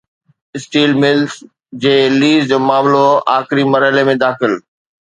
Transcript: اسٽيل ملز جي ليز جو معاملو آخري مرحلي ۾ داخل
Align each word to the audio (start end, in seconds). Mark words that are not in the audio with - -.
اسٽيل 0.55 0.91
ملز 1.03 1.31
جي 1.83 1.95
ليز 2.19 2.41
جو 2.53 2.57
معاملو 2.67 3.05
آخري 3.39 3.63
مرحلي 3.73 4.09
۾ 4.15 4.21
داخل 4.27 4.61